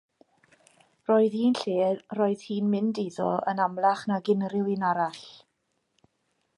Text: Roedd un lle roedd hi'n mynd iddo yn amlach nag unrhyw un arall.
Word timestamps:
Roedd 1.09 1.35
un 1.49 1.57
lle 1.59 1.89
roedd 2.19 2.47
hi'n 2.47 2.71
mynd 2.73 3.03
iddo 3.05 3.29
yn 3.53 3.63
amlach 3.67 4.05
nag 4.15 4.33
unrhyw 4.37 4.73
un 4.79 4.91
arall. 4.95 5.25